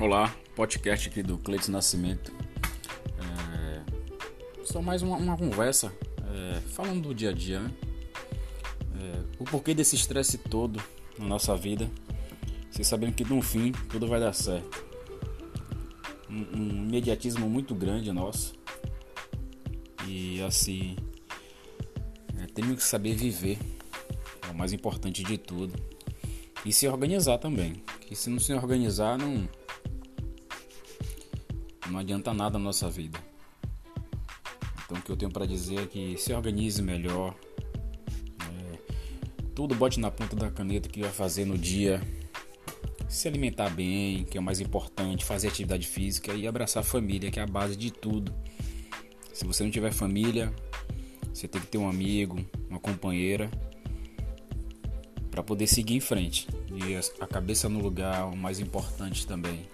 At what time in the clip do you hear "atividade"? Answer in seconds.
45.48-45.86